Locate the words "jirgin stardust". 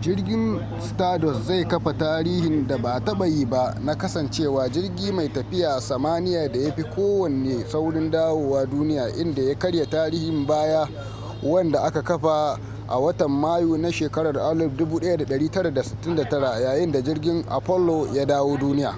0.00-1.42